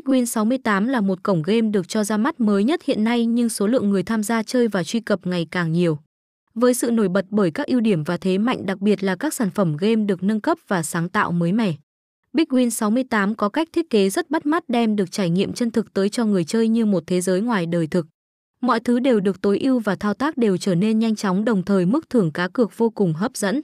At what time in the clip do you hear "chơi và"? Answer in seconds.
4.42-4.84